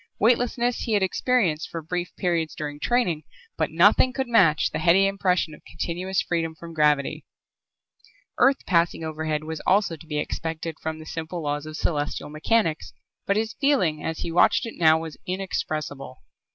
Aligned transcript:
Weightlessness 0.19 0.79
he 0.79 0.93
had 0.93 1.03
experienced 1.03 1.69
for 1.69 1.83
brief 1.83 2.09
periods 2.15 2.55
during 2.55 2.79
training, 2.79 3.21
but 3.55 3.69
nothing 3.69 4.13
could 4.13 4.27
match 4.27 4.71
the 4.71 4.79
heady 4.79 5.05
impression 5.05 5.53
of 5.53 5.63
continuous 5.63 6.23
freedom 6.23 6.55
from 6.55 6.73
gravity. 6.73 7.23
Earth 8.39 8.65
passing 8.65 9.03
overhead 9.03 9.43
was 9.43 9.59
also 9.67 9.95
to 9.95 10.07
be 10.07 10.17
expected 10.17 10.79
from 10.79 10.97
the 10.97 11.05
simple 11.05 11.43
laws 11.43 11.67
of 11.67 11.77
celestial 11.77 12.29
mechanics 12.31 12.93
but 13.27 13.37
his 13.37 13.53
feeling 13.61 14.03
as 14.03 14.21
he 14.21 14.31
watched 14.31 14.65
it 14.65 14.73
now 14.75 14.97
was 14.99 15.17
inexpressible. 15.27 16.23